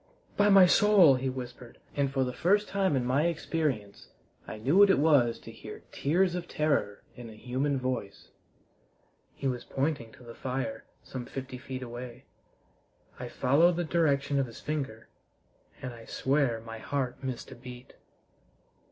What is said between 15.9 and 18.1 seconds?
I swear my heart missed a beat.